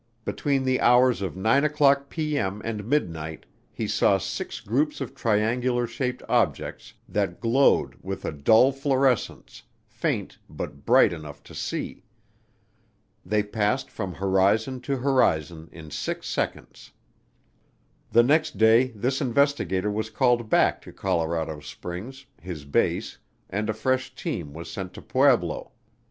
Between 0.25 0.63
the 0.63 0.81
hours 0.81 1.21
of 1.21 1.35
9:00P.M. 1.35 2.63
and 2.65 2.85
midnight 2.89 3.45
he 3.71 3.87
saw 3.87 4.17
six 4.17 4.59
groups 4.59 4.99
of 4.99 5.13
triangular 5.13 5.85
shaped 5.85 6.23
objects 6.27 6.95
that 7.07 7.39
glowed 7.39 7.99
"with 8.01 8.25
a 8.25 8.31
dull 8.31 8.71
fluorescence, 8.71 9.61
faint 9.85 10.39
but 10.49 10.87
bright 10.87 11.13
enough 11.13 11.43
to 11.43 11.53
see." 11.53 12.03
They 13.23 13.43
passed 13.43 13.91
from 13.91 14.15
horizon 14.15 14.81
to 14.89 14.97
horizon 14.97 15.69
in 15.71 15.91
six 15.91 16.25
seconds. 16.27 16.89
The 18.11 18.23
next 18.23 18.57
day 18.57 18.87
this 18.95 19.21
investigator 19.21 19.91
was 19.91 20.09
called 20.09 20.49
back 20.49 20.81
to 20.81 20.91
Colorado 20.91 21.59
Springs, 21.59 22.25
his 22.41 22.65
base, 22.65 23.19
and 23.51 23.69
a 23.69 23.73
fresh 23.75 24.15
team 24.15 24.51
was 24.51 24.67
sent 24.71 24.95
to 24.95 25.01
Pueblo. 25.03 25.73